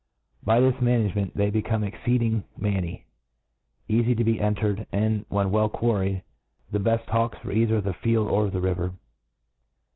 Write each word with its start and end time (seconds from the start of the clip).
By 0.41 0.59
this 0.61 0.73
ma 0.81 0.97
nagement, 0.97 1.35
they 1.35 1.51
become 1.51 1.83
exceeding 1.83 2.43
manny, 2.57 3.05
eafy 3.87 4.17
to 4.17 4.23
be 4.23 4.41
entered, 4.41 4.87
and, 4.91 5.25
when 5.29 5.51
well 5.51 5.69
quarried, 5.69 6.23
the 6.71 6.79
beft 6.79 7.05
hawks 7.05 7.37
for 7.37 7.53
cither 7.53 7.81
the 7.81 7.93
field 7.93 8.27
or 8.27 8.49
the 8.49 8.61
river. 8.61 8.93